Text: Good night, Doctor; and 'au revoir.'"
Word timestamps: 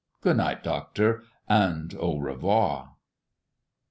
Good 0.21 0.37
night, 0.37 0.63
Doctor; 0.63 1.21
and 1.47 1.93
'au 1.93 2.17
revoir.'" 2.17 2.95